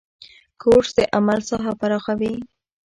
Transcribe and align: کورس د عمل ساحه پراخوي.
کورس 0.61 0.89
د 0.97 0.99
عمل 1.17 1.39
ساحه 1.49 1.73
پراخوي. 1.79 2.35